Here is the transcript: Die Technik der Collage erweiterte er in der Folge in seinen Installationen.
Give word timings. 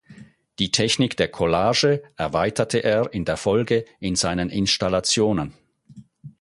Die 0.57 0.71
Technik 0.71 1.15
der 1.17 1.27
Collage 1.27 2.01
erweiterte 2.15 2.79
er 2.79 3.13
in 3.13 3.23
der 3.23 3.37
Folge 3.37 3.85
in 3.99 4.15
seinen 4.15 4.49
Installationen. 4.49 5.53